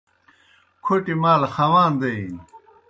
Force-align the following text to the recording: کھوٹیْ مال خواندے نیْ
کھوٹیْ 0.83 1.15
مال 1.21 1.41
خواندے 1.53 2.11
نیْ 2.27 2.37